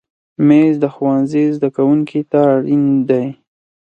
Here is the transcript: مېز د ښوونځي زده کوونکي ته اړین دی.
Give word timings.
مېز 0.47 0.73
د 0.83 0.85
ښوونځي 0.93 1.43
زده 1.55 1.69
کوونکي 1.75 2.21
ته 2.31 2.39
اړین 2.55 2.85
دی. 3.09 3.25